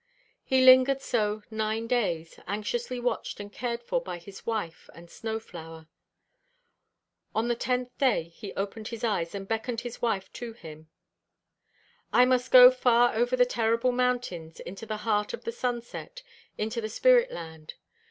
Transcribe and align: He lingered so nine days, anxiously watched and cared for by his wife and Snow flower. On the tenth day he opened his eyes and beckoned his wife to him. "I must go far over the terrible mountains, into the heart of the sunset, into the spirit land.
He 0.43 0.65
lingered 0.65 0.99
so 0.99 1.43
nine 1.51 1.85
days, 1.85 2.39
anxiously 2.47 2.99
watched 2.99 3.39
and 3.39 3.53
cared 3.53 3.83
for 3.83 4.01
by 4.01 4.17
his 4.17 4.47
wife 4.47 4.89
and 4.95 5.11
Snow 5.11 5.39
flower. 5.39 5.87
On 7.35 7.47
the 7.47 7.55
tenth 7.55 7.95
day 7.99 8.23
he 8.23 8.51
opened 8.55 8.87
his 8.87 9.03
eyes 9.03 9.35
and 9.35 9.47
beckoned 9.47 9.81
his 9.81 10.01
wife 10.01 10.33
to 10.33 10.53
him. 10.53 10.89
"I 12.11 12.25
must 12.25 12.49
go 12.49 12.71
far 12.71 13.13
over 13.13 13.35
the 13.35 13.45
terrible 13.45 13.91
mountains, 13.91 14.59
into 14.61 14.87
the 14.87 14.97
heart 15.05 15.35
of 15.35 15.43
the 15.43 15.51
sunset, 15.51 16.23
into 16.57 16.81
the 16.81 16.89
spirit 16.89 17.31
land. 17.31 17.75